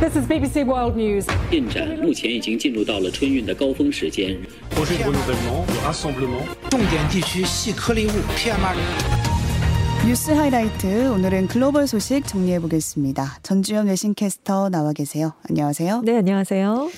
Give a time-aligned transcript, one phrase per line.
[0.00, 1.26] This is BBC World News.
[1.50, 4.36] 进展目前已经进入到了春运的高峰时间。
[4.74, 6.44] projet de renouvellement, de rassemblement.
[6.70, 13.38] 重点地区细颗粒物 PM2.5 뉴스 하이라이트 오늘은 글로벌 소식 정리해 보겠습니다.
[13.44, 15.34] 전주현 외신캐스터 나와 계세요.
[15.48, 16.02] 안녕하세요.
[16.04, 16.90] 네, 안녕하세요.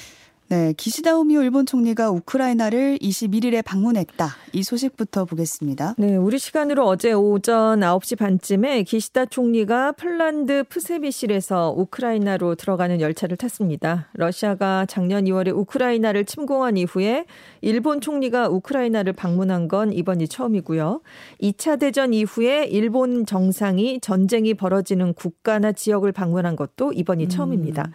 [0.51, 4.29] 네, 기시다 오미오 일본 총리가 우크라이나를 21일에 방문했다.
[4.53, 5.93] 이 소식부터 보겠습니다.
[5.99, 14.07] 네, 우리 시간으로 어제 오전 9시 반쯤에 기시다 총리가 폴란드 프세비실에서 우크라이나로 들어가는 열차를 탔습니다.
[14.13, 17.25] 러시아가 작년 2월에 우크라이나를 침공한 이후에
[17.61, 21.01] 일본 총리가 우크라이나를 방문한 건 이번이 처음이고요.
[21.43, 27.29] 2차 대전 이후에 일본 정상이 전쟁이 벌어지는 국가나 지역을 방문한 것도 이번이 음.
[27.29, 27.91] 처음입니다.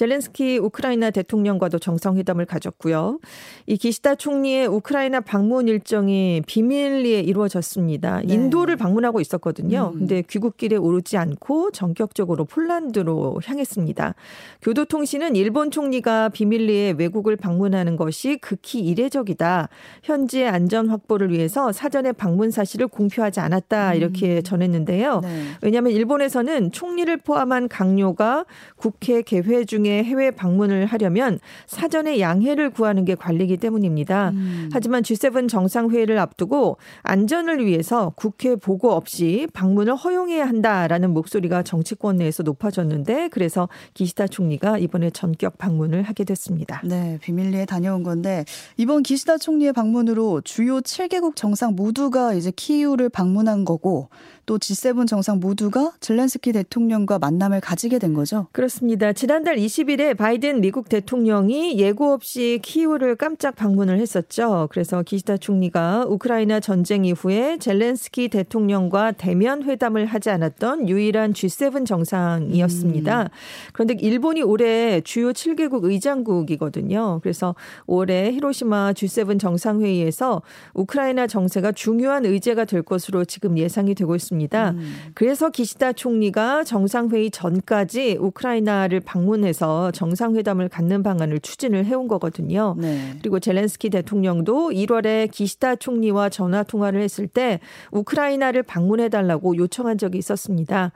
[0.00, 3.18] 젤렌스키 우크라이나 대통령과도 정상회담을 가졌고요.
[3.66, 8.22] 이 기시다 총리의 우크라이나 방문 일정이 비밀리에 이루어졌습니다.
[8.24, 8.32] 네.
[8.32, 9.90] 인도를 방문하고 있었거든요.
[9.92, 9.98] 음.
[9.98, 14.14] 근데 귀국길에 오르지 않고 전격적으로 폴란드로 향했습니다.
[14.62, 19.68] 교도통신은 일본 총리가 비밀리에 외국을 방문하는 것이 극히 이례적이다.
[20.02, 23.92] 현지의 안전 확보를 위해서 사전에 방문 사실을 공표하지 않았다.
[23.94, 25.20] 이렇게 전했는데요.
[25.20, 25.44] 네.
[25.60, 33.14] 왜냐하면 일본에서는 총리를 포함한 강요가 국회 개회 중에 해외 방문을 하려면 사전에 양해를 구하는 게
[33.14, 34.30] 관리이기 때문입니다.
[34.30, 34.70] 음.
[34.72, 42.42] 하지만 G7 정상회의를 앞두고 안전을 위해서 국회 보고 없이 방문을 허용해야 한다라는 목소리가 정치권 내에서
[42.42, 46.80] 높아졌는데 그래서 기시다 총리가 이번에 전격 방문을 하게 됐습니다.
[46.84, 48.44] 네, 비밀리에 다녀온 건데
[48.76, 54.08] 이번 기시다 총리의 방문으로 주요 7개국 정상 모두가 이제 키이우를 방문한 거고
[54.50, 58.48] 또 G7 정상 모두가 젤렌스키 대통령과 만남을 가지게 된 거죠.
[58.50, 59.12] 그렇습니다.
[59.12, 64.68] 지난달 20 일에 바이든 미국 대통령이 예고 없이 키이우를 깜짝 방문을 했었죠.
[64.70, 73.30] 그래서 기시다 총리가 우크라이나 전쟁 이후에 젤렌스키 대통령과 대면 회담을 하지 않았던 유일한 G7 정상이었습니다.
[73.72, 77.20] 그런데 일본이 올해 주요 7개국 의장국이거든요.
[77.22, 77.54] 그래서
[77.86, 80.42] 올해 히로시마 G7 정상회의에서
[80.74, 84.74] 우크라이나 정세가 중요한 의제가 될 것으로 지금 예상이 되고 있습니다.
[85.14, 89.59] 그래서 기시다 총리가 정상회의 전까지 우크라이나를 방문해서
[89.92, 92.76] 정상회담을 갖는 방안을 추진을 해온 거거든요.
[92.78, 93.14] 네.
[93.20, 97.60] 그리고 젤렌스키 대통령도 1월에 기시다 총리와 전화 통화를 했을 때
[97.90, 100.92] 우크라이나를 방문해 달라고 요청한 적이 있었습니다.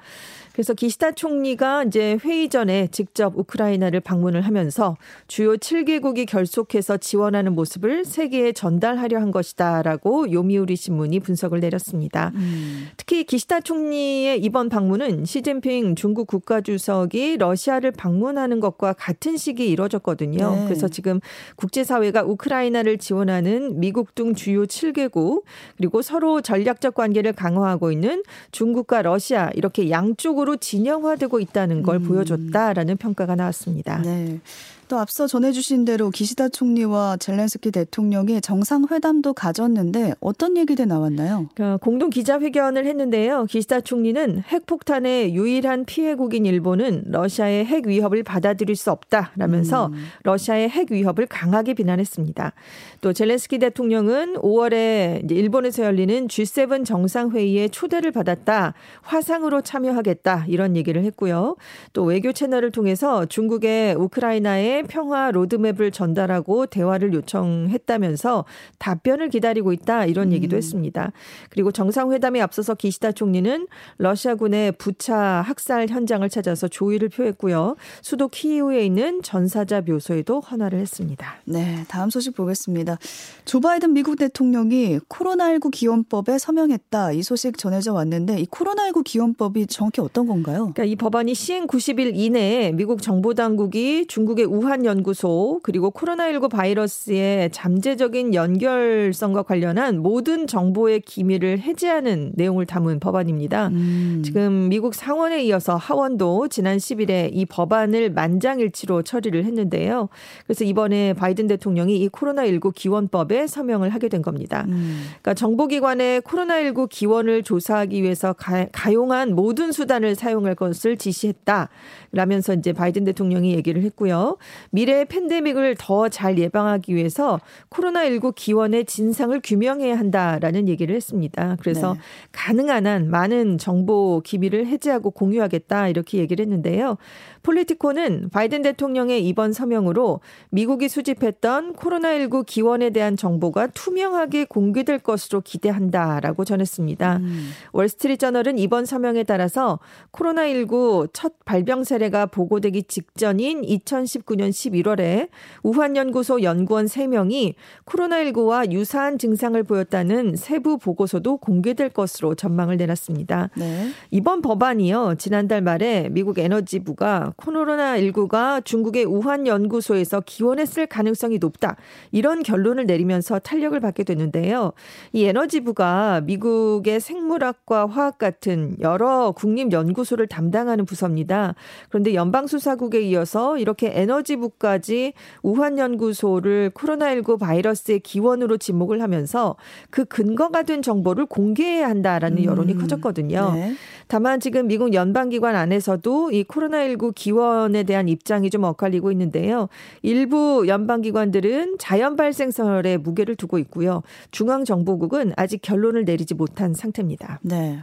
[0.54, 8.04] 그래서 기시다 총리가 이제 회의 전에 직접 우크라이나를 방문을 하면서 주요 7개국이 결속해서 지원하는 모습을
[8.04, 12.30] 세계에 전달하려 한 것이다라고 요미우리 신문이 분석을 내렸습니다.
[12.36, 12.86] 음.
[12.96, 20.54] 특히 기시다 총리의 이번 방문은 시진핑 중국 국가주석이 러시아를 방문하는 것과 같은 시기에 이뤄졌거든요.
[20.54, 20.64] 네.
[20.66, 21.18] 그래서 지금
[21.56, 25.42] 국제사회가 우크라이나를 지원하는 미국 등 주요 7개국
[25.76, 28.22] 그리고 서로 전략적 관계를 강화하고 있는
[28.52, 33.98] 중국과 러시아 이렇게 양쪽으로 진영화되고 있다는 걸 보여줬다라는 평가가 나왔습니다.
[34.02, 34.40] 네.
[34.88, 41.48] 또 앞서 전해주신 대로 기시다 총리와 젤렌스키 대통령이 정상회담도 가졌는데 어떤 얘기들 나왔나요?
[41.54, 43.46] 그러니까 공동 기자회견을 했는데요.
[43.46, 49.92] 기시다 총리는 핵폭탄의 유일한 피해국인 일본은 러시아의 핵 위협을 받아들일 수 없다라면서
[50.22, 52.52] 러시아의 핵 위협을 강하게 비난했습니다.
[53.00, 58.74] 또 젤렌스키 대통령은 5월에 이제 일본에서 열리는 G7 정상회의에 초대를 받았다.
[59.02, 60.46] 화상으로 참여하겠다.
[60.48, 61.56] 이런 얘기를 했고요.
[61.92, 68.44] 또 외교 채널을 통해서 중국의 우크라이나 의 평화 로드맵을 전달하고 대화를 요청했다면서
[68.78, 70.06] 답변을 기다리고 있다.
[70.06, 71.12] 이런 얘기도 했습니다.
[71.50, 73.66] 그리고 정상회담에 앞서서 기시다 총리는
[73.98, 77.76] 러시아군의 부차 학살 현장을 찾아서 조의를 표했고요.
[78.02, 81.36] 수도 키이우에 있는 전사자 묘소에도 헌화를 했습니다.
[81.44, 82.98] 네, 다음 소식 보겠습니다.
[83.44, 87.12] 조 바이든 미국 대통령이 코로나19 기원법에 서명했다.
[87.12, 90.72] 이 소식 전해져 왔는데 이 코로나19 기원법이 정확히 어떤 건가요?
[90.74, 97.50] 그러니까 이 법안이 시행 90일 이내에 미국 정보 당국이 중국의 우한 연구소 그리고 코로나19 바이러스의
[97.50, 103.68] 잠재적인 연결성과 관련한 모든 정보의 기밀을 해제하는 내용을 담은 법안입니다.
[103.68, 104.22] 음.
[104.24, 110.08] 지금 미국 상원에 이어서 하원도 지난 10일에 이 법안을 만장일치로 처리를 했는데요.
[110.44, 114.64] 그래서 이번에 바이든 대통령이 이 코로나19 기원법에 서명을 하게 된 겁니다.
[114.68, 115.04] 음.
[115.22, 121.68] 그러니까 정보기관의 코로나19 기원을 조사하기 위해서 가, 가용한 모든 수단을 사용할 것을 지시했다.
[122.12, 124.36] 라면서 이제 바이든 대통령이 얘기를 했고요.
[124.70, 127.40] 미래의 팬데믹을 더 잘 예방하기 위해서
[127.70, 131.56] 코로나19 기원의 진상을 규명해야 한다라는 얘기를 했습니다.
[131.60, 132.00] 그래서 네.
[132.32, 136.98] 가능한 관한 많은 정보 기밀을 해제하고 공유하겠다 이렇게 얘기를 했는데요.
[137.42, 140.20] 폴리티코는 바이든 대통령의 이번 서명으로
[140.50, 147.18] 미국이 수집했던 코로나19 기원에 대한 정보가 투명하게 공개될 것으로 기대한다라고 전했습니다.
[147.18, 147.50] 음.
[147.72, 149.78] 월스트리트저널은 이번 서명에 따라서
[150.12, 155.28] 코로나19 첫 발병 사례가 보고되기 직전인 2019년 11월에
[155.62, 157.54] 우한 연구소 연구원 3명이
[157.86, 163.50] 코로나19와 유사한 증상을 보였다는 세부 보고서도 공개될 것으로 전망을 내놨습니다.
[163.56, 163.90] 네.
[164.10, 165.16] 이번 법안이요.
[165.18, 171.76] 지난달 말에 미국 에너지부가 코로나19가 중국의 우한 연구소에서 기원했을 가능성이 높다.
[172.12, 174.72] 이런 결론을 내리면서 탄력을 받게 됐는데요.
[175.12, 181.54] 이 에너지부가 미국의 생물학과 화학 같은 여러 국립 연구소를 담당하는 부서입니다.
[181.88, 189.56] 그런데 연방수사국에 이어서 이렇게 에너지 부까지 우한 연구소를 코로나19 바이러스의 기원으로 지목을 하면서
[189.90, 193.52] 그 근거가 된 정보를 공개해야 한다라는 여론이 음, 커졌거든요.
[193.54, 193.74] 네.
[194.06, 199.68] 다만 지금 미국 연방기관 안에서도 이 코로나19 기원에 대한 입장이 좀 엇갈리고 있는데요.
[200.02, 204.02] 일부 연방기관들은 자연 발생설에 무게를 두고 있고요.
[204.30, 207.40] 중앙정보국은 아직 결론을 내리지 못한 상태입니다.
[207.42, 207.80] 네.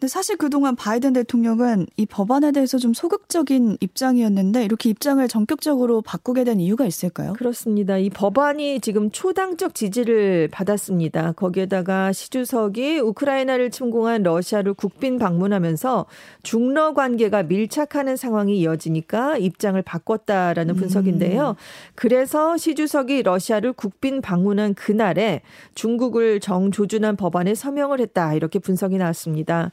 [0.00, 6.44] 근데 사실 그동안 바이든 대통령은 이 법안에 대해서 좀 소극적인 입장이었는데 이렇게 입장을 전격적으로 바꾸게
[6.44, 7.34] 된 이유가 있을까요?
[7.34, 7.98] 그렇습니다.
[7.98, 11.32] 이 법안이 지금 초당적 지지를 받았습니다.
[11.32, 16.06] 거기에다가 시 주석이 우크라이나를 침공한 러시아를 국빈 방문하면서
[16.44, 21.50] 중러 관계가 밀착하는 상황이 이어지니까 입장을 바꿨다라는 분석인데요.
[21.50, 21.54] 음.
[21.94, 25.42] 그래서 시 주석이 러시아를 국빈 방문한 그날에
[25.74, 28.32] 중국을 정조준한 법안에 서명을 했다.
[28.32, 29.72] 이렇게 분석이 나왔습니다.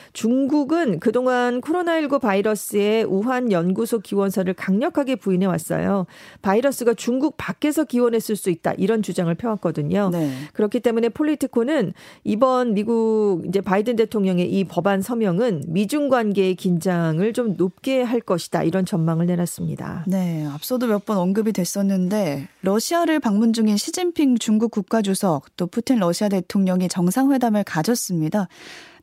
[0.13, 6.05] 중국은 그동안 코로나19 바이러스의 우한 연구소 기원서를 강력하게 부인해 왔어요.
[6.41, 10.09] 바이러스가 중국 밖에서 기원했을 수 있다 이런 주장을 펴왔거든요.
[10.11, 10.31] 네.
[10.53, 11.93] 그렇기 때문에 폴리티코는
[12.23, 18.63] 이번 미국 이제 바이든 대통령의 이 법안 서명은 미중 관계의 긴장을 좀 높게 할 것이다
[18.63, 20.05] 이런 전망을 내놨습니다.
[20.07, 26.29] 네, 앞서도 몇 번 언급이 됐었는데 러시아를 방문 중인 시진핑 중국 국가주석 또 푸틴 러시아
[26.29, 28.47] 대통령이 정상회담을 가졌습니다.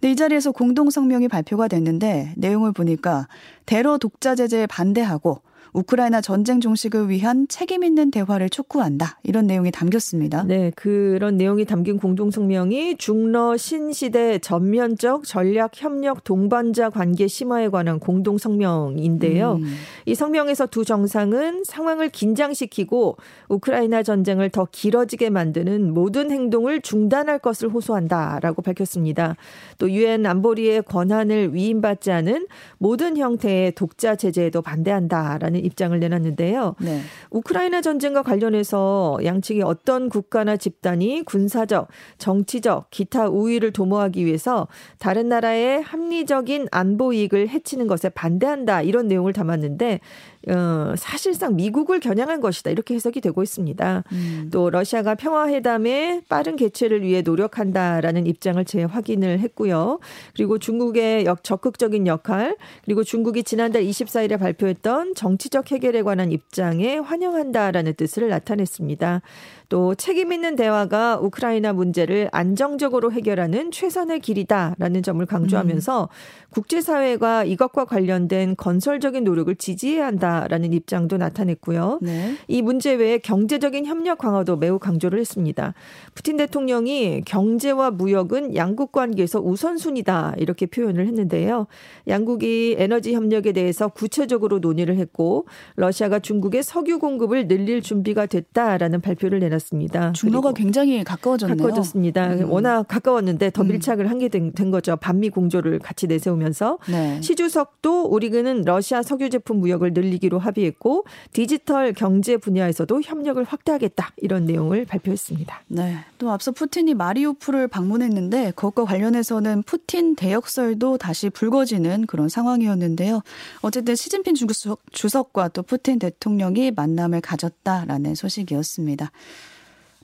[0.01, 3.29] 네, 이 자리에서 공동 성명이 발표가 됐는데 내용을 보니까
[3.67, 5.43] 대러 독자 제재에 반대하고
[5.73, 9.19] 우크라이나 전쟁 종식을 위한 책임 있는 대화를 촉구한다.
[9.23, 10.45] 이런 내용이 담겼습니다.
[10.45, 17.99] 네, 그런 내용이 담긴 공동 성명이 중러 신시대 전면적 전략 협력 동반자 관계 심화에 관한
[17.99, 19.55] 공동 성명인데요.
[19.61, 19.75] 음.
[20.07, 23.17] 이 성명에서 두 정상은 상황을 긴장시키고
[23.49, 29.37] 우크라이나 전쟁을 더 길어지게 만드는 모든 행동을 중단할 것을 호소한다라고 밝혔습니다.
[29.79, 32.47] 또 유엔 안보리의 권한을 위임받지 않은
[32.79, 36.77] 모든 형태의 독자 제재에도 반대한다라는 입장을 내놨는데요.
[36.81, 37.01] 네.
[37.31, 41.89] 우크라이나 전쟁과 관련해서 양측이 어떤 국가나 집단이 군사적,
[42.19, 44.69] 정치적, 기타 우위를 도모하기 위해서
[44.99, 50.01] 다른 나라의 합리적인 안보 이익을 해치는 것에 반대한다 이런 내용을 담았는데
[50.47, 54.05] 어, 사실상 미국을 겨냥한 것이다 이렇게 해석이 되고 있습니다.
[54.13, 54.49] 음.
[54.53, 59.99] 또 러시아가 평화회담의 빠른 개최를 위해 노력한다라는 입장을 재확인을 했고요.
[60.35, 67.95] 그리고 중국의 역 적극적인 역할 그리고 중국이 지난달 24일에 발표했던 정치적 해결에 관한 입장에 환영한다라는
[67.95, 69.23] 뜻을 나타냈습니다.
[69.69, 76.49] 또 책임 있는 대화가 우크라이나 문제를 안정적으로 해결하는 최선의 길이다라는 점을 강조하면서 음.
[76.51, 81.99] 국제사회가 이것과 관련된 건설적인 노력을 지지해야 한다라는 입장도 나타냈고요.
[82.01, 82.35] 네.
[82.49, 85.75] 이 문제 외에 경제적인 협력 강화도 매우 강조를 했습니다.
[86.15, 91.67] 푸틴 대통령이 경제와 무역은 양국 관계에서 우선순위다 이렇게 표현을 했는데요.
[92.09, 95.47] 양국이 에너지 협력에 대해서 구체적으로 논의를 했고
[95.77, 99.58] 러시아가 중국의 석유 공급을 늘릴 준비가 됐다라는 발표를 내놨습니다.
[99.59, 100.13] 않았습니다.
[100.13, 101.57] 중로가 굉장히 가까워졌네요.
[101.57, 102.35] 가까워졌습니다.
[102.35, 102.51] 음.
[102.51, 103.69] 워낙 가까웠는데 더 음.
[103.69, 104.97] 밀착을 한 게 된 거죠.
[104.97, 107.21] 반미 공조를 같이 내세우면서 네.
[107.23, 114.45] 시 주석도 우리는 러시아 석유 제품 무역을 늘리기로 합의했고 디지털 경제 분야에서도 협력을 확대하겠다 이런
[114.45, 115.63] 내용을 발표했습니다.
[115.69, 115.99] 네.
[116.19, 123.23] 또 앞서 푸틴이 마리우프를 방문했는데 그것과 관련해서는 푸틴 대역설도 다시 불거지는 그런 상황이었는데요.
[123.63, 129.11] 어쨌든 시진핑 주석, 주석과 또 푸틴 대통령이 만남을 가졌다라는 소식이었습니다.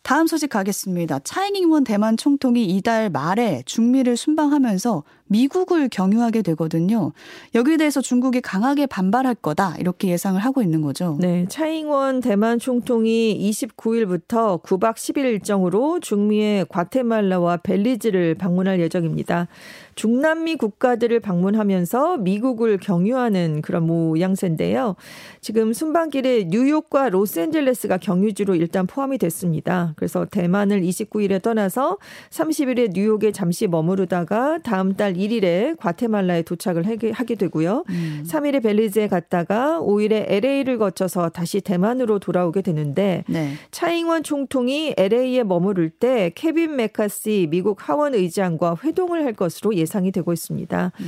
[0.05, 1.21] 다음 소식 가겠습니다.
[1.21, 7.13] 차이잉원 대만 총통이 이달 말에 중미를 순방하면서 미국을 경유하게 되거든요.
[7.55, 11.17] 여기에 대해서 중국이 강하게 반발할 거다 이렇게 예상을 하고 있는 거죠.
[11.21, 19.49] 네, 차이잉원 대만 총통이 29일부터 9박 10일 일정으로 중미의 과테말라와 벨리즈를 방문할 예정입니다.
[19.95, 24.97] 중남미 국가들을 방문하면서 미국을 경유하는 그런 모양새인데요.
[25.41, 29.93] 지금 순방길에 뉴욕과 로스앤젤레스가 경유지로 일단 포함이 됐습니다.
[29.97, 31.99] 그래서 대만을 29일에 떠나서
[32.31, 37.85] 30일에 뉴욕에 잠시 머무르다가 다음 달 1일에 과테말라에 도착을 하게 되고요.
[37.89, 38.25] 음.
[38.27, 43.55] 3일에 벨리즈에 갔다가 5일에 LA를 거쳐서 다시 대만으로 돌아오게 되는데 네.
[43.71, 50.33] 차이잉원 총통이 LA에 머무를 때 케빈 매카시 미국 하원 의장과 회동을 할 것으로 예상이 되고
[50.33, 50.93] 있습니다.
[51.01, 51.05] 음.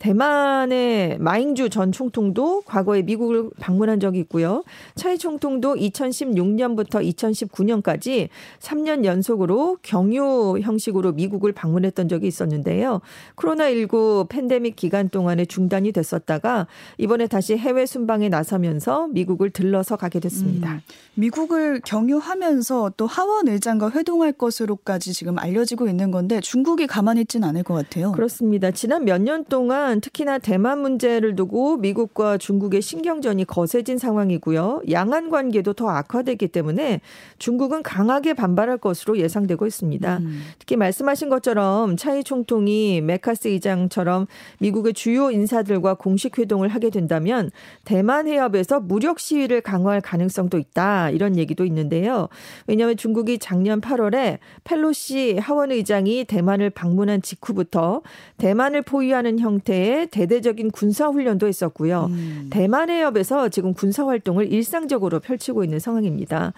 [0.00, 4.64] 대만의 마잉주 전 총통도 과거에 미국을 방문한 적이 있고요.
[4.94, 8.28] 차이 총통도 2016년부터 2019년까지
[8.60, 13.02] 3년 연속으로 경유 형식으로 미국을 방문했던 적이 있었는데요.
[13.54, 16.66] 코로나19 팬데믹 기간 동안에 중단이 됐었다가
[16.98, 20.74] 이번에 다시 해외 순방에 나서면서 미국을 들러서 가게 됐습니다.
[20.74, 20.80] 음,
[21.14, 27.62] 미국을 경유하면서 또 하원 의장과 회동할 것으로까지 지금 알려지고 있는 건데 중국이 가만히 있지는 않을
[27.62, 28.12] 것 같아요.
[28.12, 28.70] 그렇습니다.
[28.70, 34.82] 지난 몇년 동안 동안 특히나 대만 문제를 두고 미국과 중국의 신경전이 거세진 상황이고요.
[34.90, 37.00] 양안 관계도 더 악화되기 때문에
[37.38, 40.18] 중국은 강하게 반발할 것으로 예상되고 있습니다.
[40.18, 40.42] 음.
[40.58, 44.26] 특히 말씀하신 것처럼 차이 총통이 메카스 의장처럼
[44.58, 47.50] 미국의 주요 인사들과 공식 회동을 하게 된다면
[47.84, 51.10] 대만 해협에서 무력 시위를 강화할 가능성도 있다.
[51.10, 52.28] 이런 얘기도 있는데요.
[52.66, 58.02] 왜냐하면 중국이 작년 8월에 펠로시 하원 의장이 대만을 방문한 직후부터
[58.38, 62.06] 대만을 포위하는 형태의 대대적인 군사 훈련도 있었고요.
[62.10, 62.48] 음.
[62.50, 66.52] 대만 해협에서 지금 군사 활동을 일상적으로 펼치고 있는 상황입니다.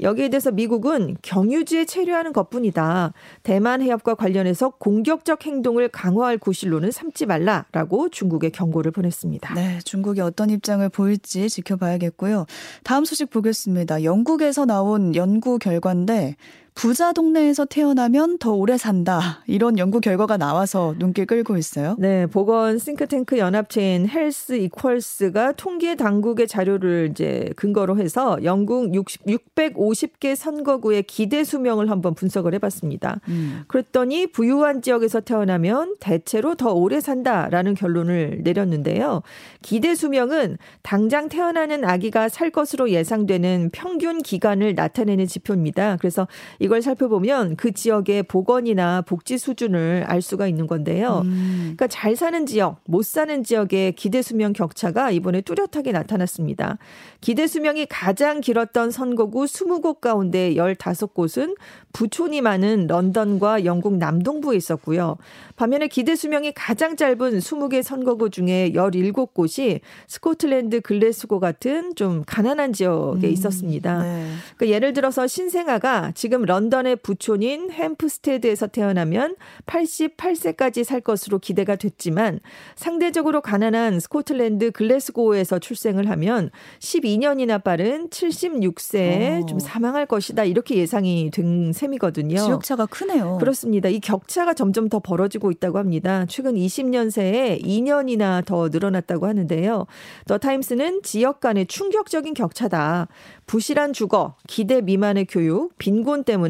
[0.00, 3.12] 여기에 대해서 미국은 경유지에 체류하는 것뿐이다.
[3.42, 9.54] 대만 해협과 관련해서 공격적 행동을 강화할 구실로는 삼지 말라라고 중국에 경고를 보냈습니다.
[9.54, 12.46] 네, 중국이 어떤 입장을 보일지 지켜봐야겠고요.
[12.84, 14.04] 다음 소식 보겠습니다.
[14.04, 16.36] 영국에서 나온 연구 결과인데
[16.76, 19.42] 부자 동네에서 태어나면 더 오래 산다.
[19.46, 21.96] 이런 연구 결과가 나와서 눈길 끌고 있어요.
[21.98, 30.36] 네, 보건 싱크탱크 연합체인 헬스 이퀄스가 통계 당국의 자료를 이제 근거로 해서 영국 60, 650개
[30.36, 33.20] 선거구의 기대 수명을 한번 분석을 해봤습니다.
[33.28, 33.62] 음.
[33.68, 39.22] 그랬더니 부유한 지역에서 태어나면 대체로 더 오래 산다라는 결론을 내렸는데요.
[39.62, 45.96] 기대 수명은 당장 태어나는 아기가 살 것으로 예상되는 평균 기간을 나타내는 지표입니다.
[45.96, 46.28] 그래서
[46.66, 51.22] 이걸 살펴보면 그 지역의 보건이나 복지 수준을 알 수가 있는 건데요.
[51.24, 51.60] 음.
[51.76, 56.78] 그러니까 잘 사는 지역, 못 사는 지역의 기대 수명 격차가 이번에 뚜렷하게 나타났습니다.
[57.20, 61.56] 기대 수명이 가장 길었던 선거구 20곳 가운데 15곳은
[61.92, 65.16] 부촌이 많은 런던과 영국 남동부에 있었고요.
[65.54, 73.28] 반면에 기대 수명이 가장 짧은 20개 선거구 중에 17곳이 스코틀랜드 글래스고 같은 좀 가난한 지역에
[73.28, 74.02] 음, 있었습니다.
[74.02, 74.30] 네.
[74.56, 79.36] 그러니까 예를 들어서 신생아가 지금 런 던의 부촌인 햄프스테드에서 태어나면
[79.66, 82.40] 88세까지 살 것으로 기대가 됐지만
[82.74, 89.46] 상대적으로 가난한 스코틀랜드 글래스고에서 출생을 하면 12년이나 빠른 76세에 어.
[89.46, 92.36] 좀 사망할 것이다 이렇게 예상이 된 셈이거든요.
[92.36, 93.38] 지역차가 크네요.
[93.38, 93.88] 그렇습니다.
[93.88, 96.26] 이 격차가 점점 더 벌어지고 있다고 합니다.
[96.28, 99.86] 최근 20년 새에 2년이나 더 늘어났다고 하는데요.
[100.26, 103.08] 더 타임스는 지역 간의 충격적인 격차다.
[103.46, 106.45] 부실한 주거, 기대 미만의 교육, 빈곤 때문에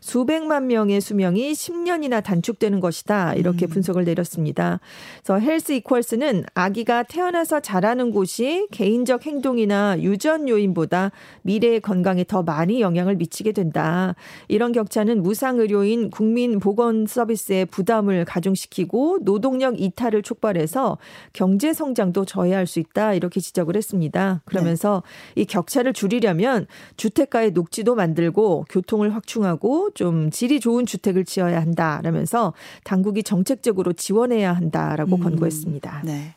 [0.00, 3.34] 수백만 명의 수명이 10년이나 단축되는 것이다.
[3.34, 3.68] 이렇게 음.
[3.68, 4.80] 분석을 내렸습니다.
[5.22, 12.80] 그래서 헬스 이퀄스는 아기가 태어나서 자라는 곳이 개인적 행동이나 유전 요인보다 미래의 건강에 더 많이
[12.80, 14.14] 영향을 미치게 된다.
[14.48, 20.98] 이런 격차는 무상 의료인 국민 보건 서비스의 부담을 가중시키고 노동력 이탈을 촉발해서
[21.32, 23.14] 경제 성장도 저해할 수 있다.
[23.14, 24.42] 이렇게 지적을 했습니다.
[24.44, 25.02] 그러면서
[25.34, 25.42] 네.
[25.42, 31.60] 이 격차를 줄이려 하려면 주택가의 녹지도 만들고 교통을 확충 하고 좀 질이 좋은 주택을 지어야
[31.60, 32.52] 한다라면서
[32.84, 36.02] 당국이 정책적으로 지원해야 한다라고 음, 권고했습니다.
[36.04, 36.34] 네.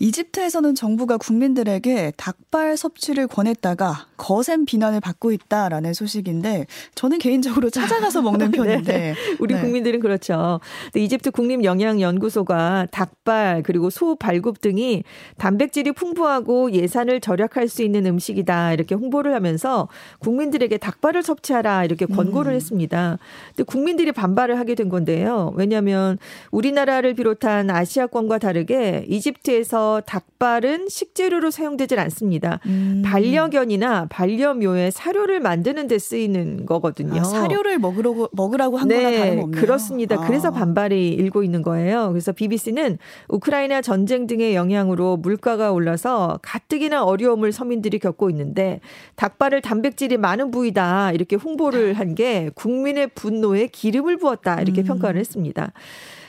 [0.00, 8.50] 이집트에서는 정부가 국민들에게 닭발 섭취를 권했다가 거센 비난을 받고 있다라는 소식인데 저는 개인적으로 찾아가서 먹는
[8.52, 8.56] 네.
[8.56, 9.14] 편인데 네.
[9.40, 9.60] 우리 네.
[9.60, 10.60] 국민들은 그렇죠.
[10.94, 15.02] 이집트 국립 영양연구소가 닭발 그리고 소 발굽 등이
[15.36, 19.88] 단백질이 풍부하고 예산을 절약할 수 있는 음식이다 이렇게 홍보를 하면서
[20.20, 22.56] 국민들에게 닭발을 섭취하라 이렇게 권고를 음.
[22.56, 23.18] 했습니다.
[23.48, 25.52] 근데 국민들이 반발을 하게 된 건데요.
[25.56, 26.18] 왜냐하면
[26.50, 32.60] 우리나라를 비롯한 아시아권과 다르게 이집트에서 닭발은 식재료로 사용되질 않습니다.
[32.66, 33.02] 음.
[33.04, 37.20] 반려견이나 반려묘의 사료를 만드는 데 쓰이는 거거든요.
[37.20, 39.60] 아, 사료를 먹으라고 먹으라고 한 네, 거나 다름없네요.
[39.60, 40.16] 그렇습니다.
[40.16, 40.26] 아.
[40.26, 42.08] 그래서 반발이 일고 있는 거예요.
[42.10, 48.80] 그래서 BBC는 우크라이나 전쟁 등의 영향으로 물가가 올라서 가뜩이나 어려움을 서민들이 겪고 있는데
[49.16, 54.86] 닭발을 단백질이 많은 부위다 이렇게 홍보를 한 게 국민의 분노에 기름을 부었다 이렇게 음.
[54.86, 55.72] 평가를 했습니다.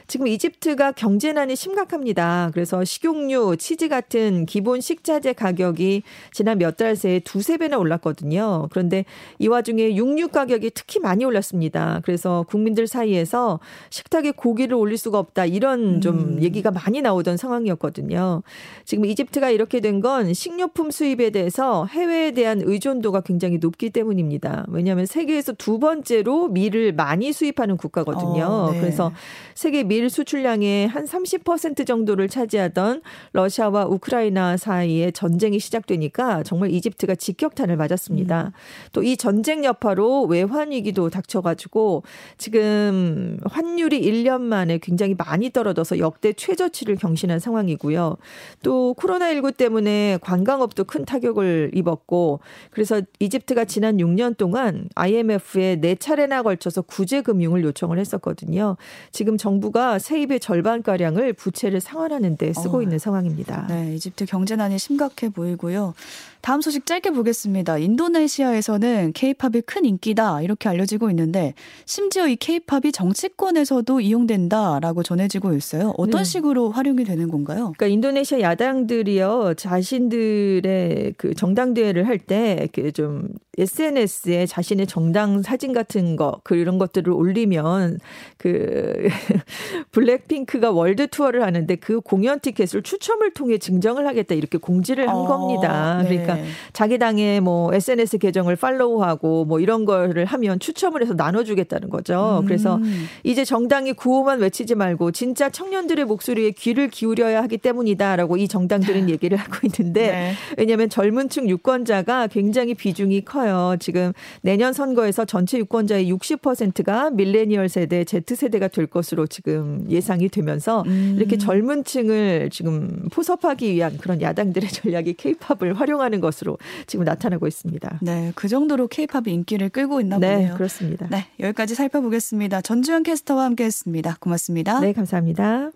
[0.10, 2.50] 지금 이집트가 경제난이 심각합니다.
[2.52, 6.02] 그래서 식용유, 치즈 같은 기본 식자재 가격이
[6.34, 8.70] 지난 몇 달 새에 두세 배나 올랐거든요.
[8.72, 9.04] 그런데
[9.38, 12.02] 이 와중에 육류 가격이 특히 많이 올랐습니다.
[12.06, 16.42] 그래서 국민들 사이에서 식탁에 고기를 올릴 수가 없다 이런 좀 음.
[16.42, 18.44] 얘기가 많이 나오던 상황이었거든요.
[18.86, 24.66] 지금 이집트가 이렇게 된 건 식료품 수입에 대해서 해외에 대한 의존도가 굉장히 높기 때문입니다.
[24.70, 28.46] 왜냐하면 세계에서 두 번째로 밀을 많이 수입하는 국가거든요.
[28.46, 28.80] 어, 네.
[28.80, 29.12] 그래서
[29.56, 33.02] 세계 밀 수출량의 한 30% 정도를 차지하던
[33.34, 38.44] 러시아와 우크라이나 사이에 전쟁이 시작되니까 정말 이집트가 직격탄을 맞았습니다.
[38.44, 38.52] 음.
[38.94, 42.04] 또이 전쟁 여파로 외환 위기도 닥쳐가지고
[42.38, 48.18] 지금 환율이 1년 만에 굉장히 많이 떨어져서 역대 최저치를 경신한 상황이고요.
[48.64, 52.40] 또 코로나19 때문에 관광업도 큰 타격을 입었고
[52.70, 58.78] 그래서 이집트가 지난 6년 동안 IMF에 네 차례나 걸쳐서 구제 금융을 요청을 했었거든요.
[59.12, 63.66] 지금 정부가 세입의 절반 가량을 부채를 상환하는 데 쓰고 어, 있는 상황입니다.
[63.68, 65.96] 네, 이집트 경제난이 심각해 보이고요.
[66.42, 67.78] 다음 소식 짧게 보겠습니다.
[67.78, 71.54] 인도네시아에서는 케이팝이 큰 인기다 이렇게 알려지고 있는데
[71.86, 75.94] 심지어 이 케이팝이 정치권에서도 이용된다라고 전해지고 있어요.
[75.98, 76.24] 어떤 네.
[76.24, 77.74] 식으로 활용이 되는 건가요?
[77.78, 86.16] 그러니까 인도네시아 야당들이요 자신들의 그 정당 대회를 할 때 좀 SNS에 자신의 정당 사진 같은
[86.16, 88.00] 거 그런 것들을 올리면
[88.38, 89.08] 그
[89.92, 95.26] 블랙핑크가 월드 투어를 하는데 그 공연 티켓을 추첨을 통해 증정을 하겠다 이렇게 공지를 한 어,
[95.26, 96.02] 겁니다.
[96.04, 96.10] 네.
[96.10, 96.29] 그러니까
[96.74, 102.40] 자기 당의 뭐 SNS 계정을 팔로우하고 뭐 이런 거를 하면 추첨을 해서 나눠주겠다는 거죠.
[102.42, 102.46] 음.
[102.46, 102.80] 그래서
[103.24, 109.38] 이제 정당이 구호만 외치지 말고 진짜 청년들의 목소리에 귀를 기울여야 하기 때문이다라고 이 정당들은 얘기를
[109.38, 110.34] 하고 있는데 네.
[110.58, 113.76] 왜냐하면 젊은 층 유권자가 굉장히 비중이 커요.
[113.80, 120.84] 지금 내년 선거에서 전체 유권자의 60%가 밀레니얼 세대, Z 세대가 될 것으로 지금 예상이 되면서
[120.88, 121.16] 음.
[121.18, 126.58] 이렇게 젊은 층을 지금 포섭하기 위한 그런 야당들의 전략이 케이팝을 활용하는 것으로
[126.88, 128.00] 지금 나타나고 있습니다.
[128.02, 130.54] 네, 그 정도로 케이팝이 인기를 끌고 있나 네, 보네요.
[130.56, 131.08] 그렇습니다.
[131.10, 132.62] 네, 여기까지 살펴보겠습니다.
[132.62, 134.18] 전주현 캐스터와 함께했습니다.
[134.20, 134.80] 고맙습니다.
[134.80, 135.72] 네, 감사합니다.